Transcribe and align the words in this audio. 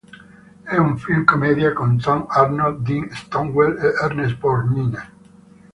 È 0.63 0.75
un 0.77 0.97
film 0.97 1.25
commedia 1.25 1.73
con 1.73 1.99
Tom 1.99 2.25
Arnold, 2.27 2.81
Dean 2.81 3.07
Stockwell 3.11 3.77
e 3.77 4.03
Ernest 4.03 4.35
Borgnine. 4.39 5.11